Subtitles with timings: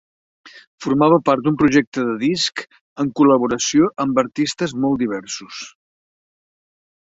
[0.85, 2.65] Formava part d'un projecte de disc
[3.05, 5.65] en col·laboració amb artistes molt diversos.